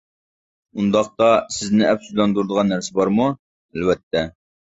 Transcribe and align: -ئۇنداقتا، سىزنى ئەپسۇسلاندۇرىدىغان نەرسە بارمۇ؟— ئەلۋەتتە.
-ئۇنداقتا، 0.75 1.27
سىزنى 1.57 1.85
ئەپسۇسلاندۇرىدىغان 1.89 2.71
نەرسە 2.75 2.97
بارمۇ؟— 3.01 3.27
ئەلۋەتتە. 3.77 4.27